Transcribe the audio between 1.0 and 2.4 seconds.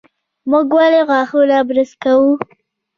غاښونه برس کوو؟